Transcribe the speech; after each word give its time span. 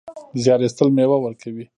زیار 0.43 0.59
ایستل 0.63 0.89
مېوه 0.95 1.17
ورکوي 1.21 1.65